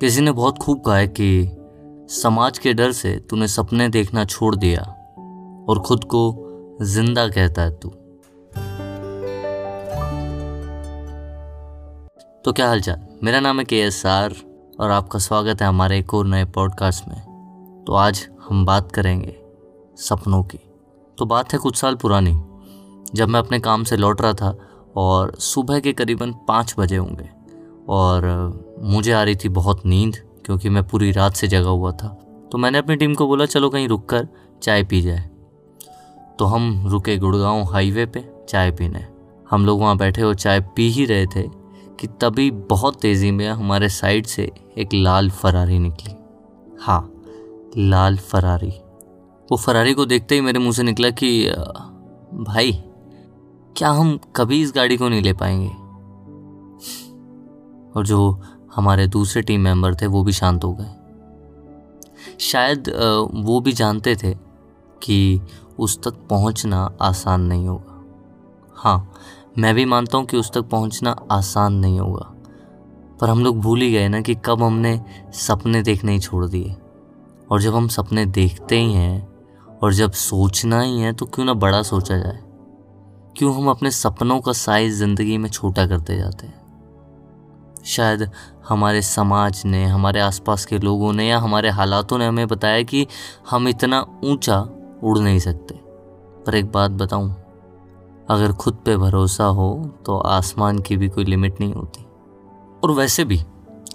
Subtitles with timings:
[0.00, 1.56] किसी ने बहुत खूब कहा है कि
[2.10, 4.82] समाज के डर से तूने सपने देखना छोड़ दिया
[5.68, 6.20] और खुद को
[6.82, 7.88] ज़िंदा कहता है तू।
[12.44, 13.00] तो क्या हालचाल?
[13.24, 14.34] मेरा नाम है के एस आर
[14.80, 17.20] और आपका स्वागत है हमारे एक और नए पॉडकास्ट में।
[17.86, 19.36] तो आज हम बात करेंगे
[19.96, 20.58] सपनों की।
[21.18, 22.32] तो बात है कुछ साल पुरानी,
[23.14, 24.56] जब मैं अपने काम से लौट रहा था
[24.96, 27.39] और सुबह के करीबन पाँच बजे होंगे।
[27.90, 28.52] और
[28.82, 32.08] मुझे आ रही थी बहुत नींद, क्योंकि मैं पूरी रात से जगा हुआ था।
[32.52, 34.28] तो मैंने अपनी टीम को बोला, चलो कहीं रुक कर
[34.62, 35.30] चाय पी जाए।
[36.38, 39.06] तो हम रुके गुड़गांव हाईवे पे चाय पीने।
[39.50, 41.42] हम लोग वहाँ बैठे और चाय पी ही रहे थे
[42.00, 46.14] कि तभी बहुत तेज़ी में हमारे साइड से एक लाल फरारी निकली।
[46.80, 47.22] हाँ
[47.78, 48.72] लाल फरारी।
[49.50, 51.50] वो फरारी को देखते ही मेरे मुँह से निकला कि,
[52.34, 52.72] भाई,
[53.76, 55.79] क्या हम कभी इस गाड़ी को नहीं ले पाएँगे?
[57.96, 58.40] और जो
[58.74, 60.90] हमारे दूसरे टीम मेंबर थे, वो भी शांत हो गए।
[62.40, 62.88] शायद
[63.36, 64.34] वो भी जानते थे
[65.02, 65.40] कि
[65.78, 68.02] उस तक पहुँचना आसान नहीं होगा।
[68.76, 69.12] हाँ
[69.58, 72.26] मैं भी मानता हूँ कि उस तक पहुँचना आसान नहीं होगा।
[73.20, 75.00] पर हम लोग भूल ही गए ना कि कब हमने
[75.36, 76.76] सपने देखने ही छोड़ दिए।
[77.50, 79.28] और जब हम सपने देखते ही हैं
[79.82, 82.38] और जब सोचना ही है तो क्यों ना बड़ा सोचा जाए?
[83.36, 86.59] क्यों हम अपने सपनों का साइज़ ज़िंदगी में छोटा करते जाते हैं?
[87.84, 88.30] शायद
[88.68, 93.06] हमारे समाज ने, हमारे आसपास के लोगों ने या हमारे हालातों ने हमें बताया कि
[93.50, 94.60] हम इतना ऊँचा
[95.04, 95.74] उड़ नहीं सकते।
[96.46, 97.30] पर एक बात बताऊँ,
[98.30, 99.72] अगर खुद पे भरोसा हो
[100.06, 102.04] तो आसमान की भी कोई लिमिट नहीं होती।
[102.84, 103.40] और वैसे भी,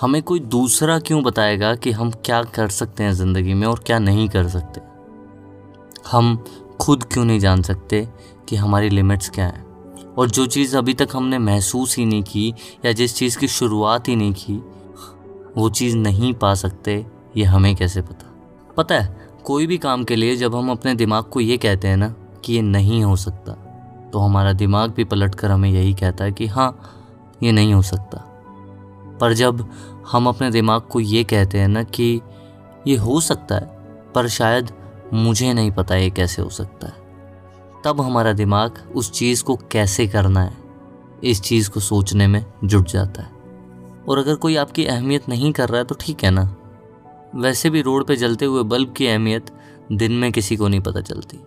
[0.00, 3.98] हमें कोई दूसरा क्यों बताएगा कि हम क्या कर सकते हैं ज़िंदगी में और क्या
[3.98, 4.80] नहीं कर सकते?
[6.10, 6.36] हम
[6.80, 8.08] खुद क्यों नहीं जान सकते
[8.48, 9.66] कि हमारी लिमिट्स क्या हैं?
[10.18, 12.48] और जो चीज़ अभी तक हमने महसूस ही नहीं की
[12.84, 14.56] या जिस चीज़ की शुरुआत ही नहीं की,
[15.56, 18.34] वो चीज़ नहीं पा सकते, ये हमें कैसे पता?
[18.76, 21.96] पता है, कोई भी काम के लिए जब हम अपने दिमाग को ये कहते हैं
[21.96, 23.52] ना कि ये नहीं हो सकता
[24.12, 26.78] तो हमारा दिमाग भी पलट कर हमें यही कहता है कि हाँ
[27.42, 28.18] ये नहीं हो सकता।
[29.20, 29.68] पर जब
[30.12, 32.20] हम अपने दिमाग को ये कहते हैं ना कि
[32.86, 33.66] ये हो सकता है,
[34.14, 34.70] पर शायद
[35.12, 36.97] मुझे नहीं पता ये कैसे हो सकता है।
[37.84, 40.56] तब हमारा दिमाग उस चीज़ को कैसे करना है,
[41.24, 43.30] इस चीज़ को सोचने में जुट जाता है।
[44.08, 46.56] और अगर कोई आपकी अहमियत नहीं कर रहा है तो ठीक है ना।
[47.34, 49.50] वैसे भी रोड पे जलते हुए बल्ब की अहमियत
[49.92, 51.38] दिन में किसी को नहीं पता चलती।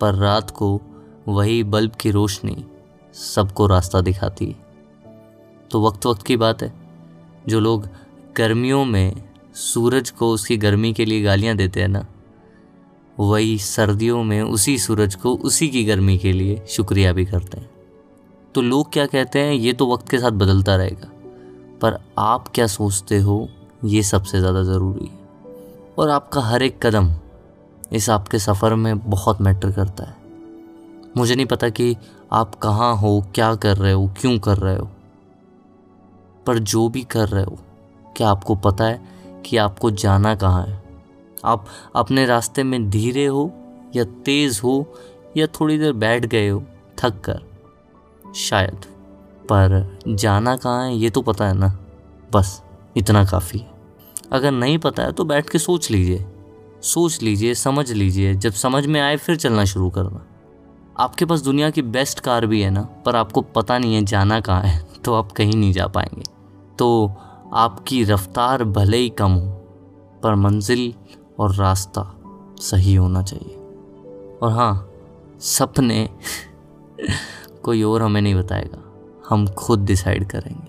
[0.00, 0.80] पर रात को
[1.28, 2.64] वही बल्ब की रोशनी
[3.12, 4.66] सबको रास्ता दिखाती है।
[5.70, 6.72] तो वक्त वक्त की बात है।
[7.48, 7.88] जो लोग
[8.36, 12.06] गर्मियों में सूरज को उसकी गर्मी के लिए गालियाँ देते हैं ना
[13.18, 17.70] वही सर्दियों में उसी सूरज को उसी की गर्मी के लिए शुक्रिया भी करते हैं।
[18.54, 21.10] तो लोग क्या कहते हैं, ये तो वक्त के साथ बदलता रहेगा।
[21.82, 23.48] पर आप क्या सोचते हो,
[23.84, 25.18] ये सबसे ज़्यादा ज़रूरी है।
[25.98, 27.14] और आपका हर एक कदम
[27.92, 30.16] इस आपके सफ़र में बहुत मैटर करता है।
[31.16, 31.96] मुझे नहीं पता कि
[32.32, 34.90] आप कहाँ हो, क्या कर रहे हो, क्यों कर रहे हो।
[36.46, 37.58] पर जो भी कर रहे हो,
[38.16, 39.00] क्या आपको पता है
[39.46, 40.87] कि आपको जाना कहाँ है?
[41.44, 41.66] आप
[41.96, 43.52] अपने रास्ते में धीरे हो
[43.96, 44.94] या तेज़ हो
[45.36, 46.64] या थोड़ी देर बैठ गए हो,
[46.98, 47.40] थक कर,
[48.34, 48.84] शायद।
[49.52, 51.78] पर जाना कहाँ है, ये तो पता है ना।
[52.32, 52.62] बस,
[52.96, 53.70] इतना काफ़ी है।
[54.32, 56.26] अगर नहीं पता है तो बैठ के सोच लीजिए।
[56.82, 60.24] सोच लीजिए, समझ लीजिए। जब समझ में आए, फिर चलना शुरू करना।
[61.00, 64.40] आपके पास दुनिया की बेस्ट कार भी है ना, पर आपको पता नहीं है जाना
[64.40, 66.22] कहाँ है तो आप कहीं नहीं जा पाएँगे।
[66.78, 67.12] तो
[67.52, 69.50] आपकी रफ्तार भले ही कम हो,
[70.22, 70.94] पर मंजिल
[71.38, 72.02] और रास्ता
[72.60, 73.54] सही होना चाहिए।
[74.42, 74.90] और हाँ
[75.40, 76.08] सपने
[77.64, 78.82] कोई और हमें नहीं बताएगा।
[79.28, 80.66] हम खुद डिसाइड करेंगे।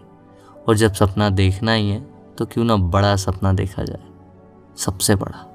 [0.67, 1.99] और जब सपना देखना ही है
[2.37, 4.03] तो क्यों ना बड़ा सपना देखा जाए।
[4.77, 5.45] सबसे बड़ा।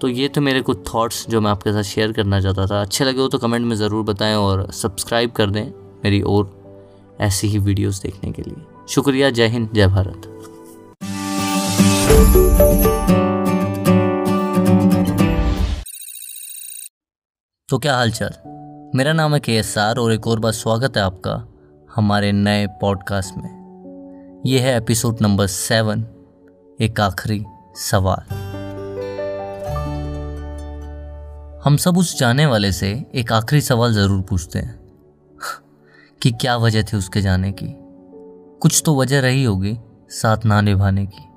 [0.00, 3.04] तो ये थे मेरे कुछ थॉट्स जो मैं आपके साथ शेयर करना चाहता था। अच्छे
[3.04, 5.64] लगे हो तो कमेंट में ज़रूर बताएँ और सब्सक्राइब कर दें
[6.04, 6.56] मेरी और
[7.20, 10.34] ऐसी ही वीडियोस देखने के लिए। शुक्रिया, जय हिंद, जय भारत।
[17.70, 18.30] तो क्या हाल चाल?
[18.94, 21.48] मेरा नाम है के एस आर और एक और बार स्वागत है आपका
[21.96, 26.06] हमारे नए पॉडकास्ट में। यह है एपिसोड नंबर सेवन,
[26.80, 27.44] एक आखिरी
[27.76, 28.34] सवाल।
[31.64, 34.80] हम सब उस जाने वाले से एक आखिरी सवाल ज़रूर पूछते हैं।
[36.22, 37.74] कि क्या वजह थी उसके जाने की?
[38.60, 39.78] कुछ तो वजह रही होगी,
[40.08, 41.28] साथ ना निभाने की।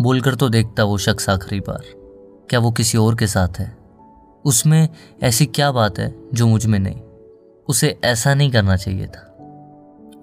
[0.00, 1.82] बोलकर तो देखता वो शख्स आखिरी बार।
[2.50, 3.83] क्या वो किसी और के साथ है?
[4.44, 4.88] उसमें
[5.22, 7.00] ऐसी क्या बात है जो मुझमें नहीं?
[7.68, 9.30] उसे ऐसा नहीं करना चाहिए था।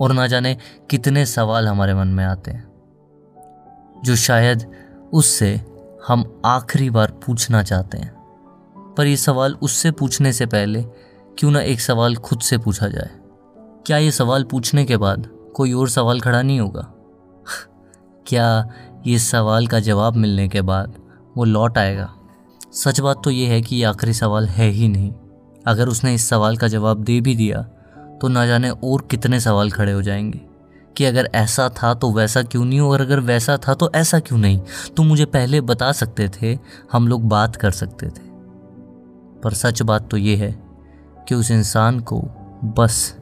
[0.02, 0.58] और ना जाने
[0.90, 2.72] कितने सवाल हमारे मन में आते हैं,
[4.04, 4.72] जो शायद
[5.14, 5.62] उससे
[6.08, 8.22] हम आखिरी बार पूछना चाहते हैं।
[8.98, 10.84] पर यह सवाल उससे पूछने से पहले
[11.40, 13.10] क्यों ना एक सवाल खुद से पूछा जाए?
[13.86, 16.94] क्या ये सवाल पूछने के बाद कोई और सवाल खड़ा नहीं होगा?
[18.28, 18.70] क्या
[19.08, 20.96] ये सवाल का जवाब मिलने के बाद
[21.38, 22.16] वो लौट आएगा?
[22.74, 25.12] सच बात तो ये है कि ये आखिरी सवाल है ही नहीं।
[25.68, 27.62] अगर उसने इस सवाल का जवाब दे भी दिया
[28.22, 30.42] तो ना जाने और कितने सवाल खड़े हो जाएँगे।
[30.98, 34.40] कि अगर ऐसा था तो वैसा क्यों नहीं, और अगर वैसा था तो ऐसा क्यों
[34.40, 34.62] नहीं?
[34.98, 36.60] तो मुझे पहले बता सकते थे,
[36.92, 38.30] हम लोग बात कर सकते थे।
[39.44, 40.64] पर सच बात तो ये है
[41.28, 42.22] कि उस इंसान को
[42.64, 43.18] बस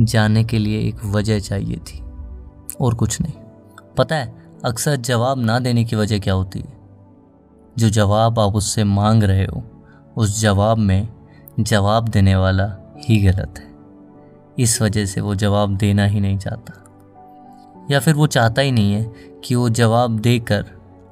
[0.00, 2.02] जाने के लिए एक वजह चाहिए थी,
[2.80, 3.32] और कुछ नहीं।
[3.96, 6.79] पता है, अक्सर जवाब ना देने की वजह क्या होती है?
[7.80, 9.64] जो जवाब आप उससे मांग रहे हो,
[10.16, 11.08] उस जवाब में
[11.60, 13.72] जवाब देने वाला ही गलत है।
[14.58, 16.84] इस वजह से वो जवाब देना ही नहीं चाहता।
[17.90, 19.12] या फिर वो चाहता ही नहीं है
[19.44, 20.66] कि वो जवाब देकर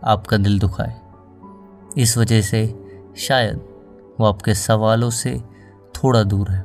[0.05, 1.01] आपका दिल दुखाए।
[1.97, 2.87] इस वजह से
[3.17, 3.57] शायद
[4.21, 5.43] वो आपके सवालों से
[5.95, 6.63] थोड़ा दूर है।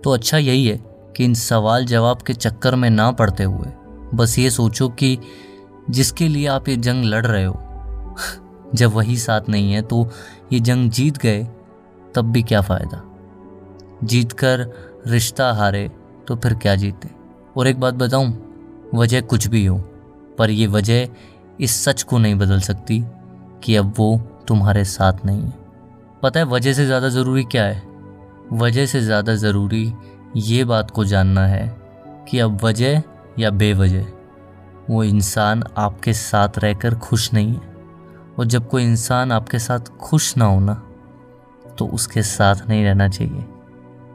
[0.00, 0.76] तो अच्छा यही है
[1.16, 3.72] कि इन सवाल जवाब के चक्कर में ना पड़ते हुए
[4.14, 5.18] बस ये सोचो कि
[5.90, 7.66] जिसके लिए आप ये जंग लड़ रहे हो
[8.74, 10.06] जब वही साथ नहीं है तो
[10.52, 11.42] ये जंग जीत गए,
[12.14, 13.02] तब भी क्या फ़ायदा?
[14.04, 14.66] जीत कर
[15.06, 15.90] रिश्ता हारे
[16.28, 17.08] तो फिर क्या जीते?
[17.56, 18.32] और एक बात बताऊँ,
[18.94, 19.78] वजह कुछ भी हो,
[20.38, 21.08] पर यह वजह
[21.60, 23.02] इस सच को नहीं बदल सकती
[23.64, 25.58] कि अब वो तुम्हारे साथ नहीं है।
[26.22, 27.82] पता है, वजह से ज़्यादा ज़रूरी क्या है?
[28.52, 29.92] वजह से ज़्यादा ज़रूरी
[30.36, 31.66] ये बात को जानना है
[32.28, 33.02] कि अब वजह
[33.38, 34.06] या बेवजह,
[34.90, 37.69] वो इंसान आपके साथ रहकर खुश नहीं है।
[38.38, 40.74] और जब कोई इंसान आपके साथ खुश ना हो ना
[41.78, 43.44] तो उसके साथ नहीं रहना चाहिए।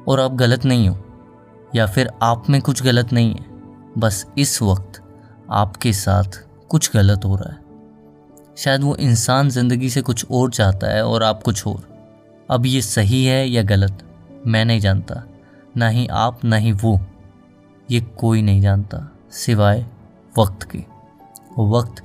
[0.07, 0.97] और आप गलत नहीं हो,
[1.75, 3.45] या फिर आप में कुछ गलत नहीं है,
[3.97, 5.01] बस इस वक्त
[5.51, 6.39] आपके साथ
[6.69, 7.63] कुछ गलत हो रहा है।
[8.57, 11.87] शायद वो इंसान ज़िंदगी से कुछ और चाहता है और आप कुछ और।
[12.49, 14.03] अब ये सही है या गलत,
[14.47, 15.23] मैं नहीं जानता।
[15.77, 16.99] ना ही आप, ना ही वो।
[17.91, 18.99] ये कोई नहीं जानता,
[19.31, 19.85] सिवाय
[20.35, 20.83] वक्त के।
[21.59, 22.03] वक्त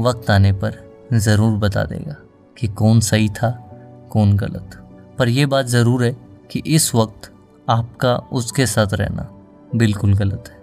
[0.00, 2.16] वक्त आने पर ज़रूर बता देगा
[2.56, 3.50] कि कौन सही था,
[4.10, 4.76] कौन गलत।
[5.18, 6.16] पर यह बात ज़रूर है
[6.50, 7.30] कि इस वक्त
[7.68, 9.28] आपका उसके साथ रहना
[9.74, 10.56] बिल्कुल गलत है।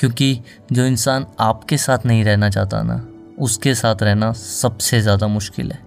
[0.00, 0.38] क्योंकि
[0.72, 3.00] जो इंसान आपके साथ नहीं रहना चाहता ना,
[3.38, 5.78] उसके साथ रहना सबसे ज़्यादा मुश्किल है।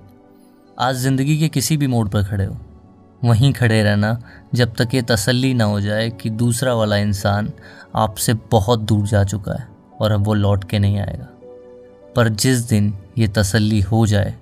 [0.77, 2.57] आज ज़िंदगी के किसी भी मोड़ पर खड़े हो,
[3.23, 4.19] वहीं खड़े रहना
[4.55, 7.51] जब तक ये तसल्ली ना हो जाए कि दूसरा वाला इंसान
[7.95, 9.67] आपसे बहुत दूर जा चुका है
[10.01, 11.27] और अब वो लौट के नहीं आएगा।
[12.15, 14.33] पर जिस दिन ये तसल्ली हो जाए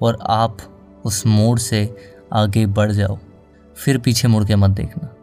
[0.00, 0.58] और आप
[1.04, 1.82] उस मोड़ से
[2.32, 3.18] आगे बढ़ जाओ।
[3.76, 5.14] फिर पीछे मुड़ के मत देखना।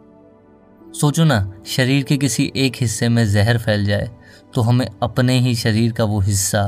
[0.92, 4.10] सोचो ना, शरीर के किसी एक हिस्से में जहर फैल जाए
[4.54, 6.62] तो हमें अपने ही शरीर का वो हिस्सा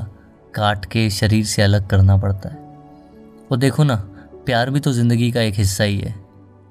[0.55, 2.57] काट के शरीर से अलग करना पड़ता है।
[3.51, 3.95] और देखो ना,
[4.47, 6.15] प्यार भी तो ज़िंदगी का एक हिस्सा ही है।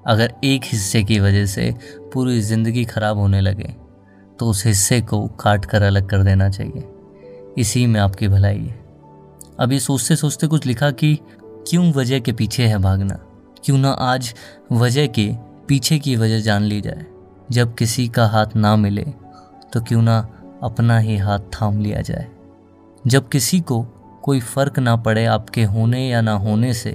[0.06, 1.72] अगर एक हिस्से की वजह से
[2.14, 3.74] पूरी ज़िंदगी ख़राब होने लगे
[4.38, 6.84] तो उस हिस्से को काट कर अलग कर देना चाहिए।
[7.58, 8.77] इसी में आपकी भलाई है।
[9.60, 13.14] अभी सोचते सोचते कुछ लिखा कि क्यों वजह के पीछे है भागना?
[13.64, 14.34] क्यों ना आज
[14.72, 15.32] वजह के
[15.68, 17.06] पीछे की वजह जान ली जाए?
[17.50, 19.04] जब किसी का हाथ ना मिले
[19.72, 20.18] तो क्यों ना
[20.62, 22.28] अपना ही हाथ थाम लिया जाए?
[23.06, 23.82] जब किसी को
[24.22, 26.90] कोई फ़र्क ना पड़े आपके होने या ना होने से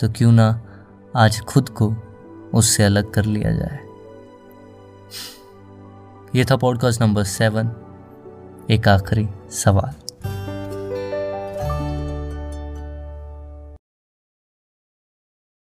[0.00, 0.60] तो क्यों ना
[1.16, 1.94] आज खुद को
[2.54, 3.78] उससे अलग कर लिया जाए?
[6.34, 7.72] ये था पॉडकास्ट नंबर सेवन
[8.70, 9.92] एक आखिरी सवाल।